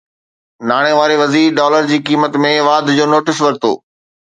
ناڻي 0.69 0.93
واري 0.99 1.15
وزير 1.23 1.47
ڊالر 1.59 1.91
جي 1.91 1.97
قيمت 2.07 2.41
۾ 2.47 2.51
واڌ 2.69 2.83
جو 2.97 3.05
نوٽيس 3.13 3.37
ورتو 3.45 3.71